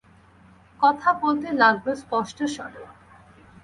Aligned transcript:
কথা 0.79 1.09
বলতে 1.13 1.47
লাগল 1.53 1.87
স্পষ্ট 1.95 2.37
স্বরে। 2.45 2.83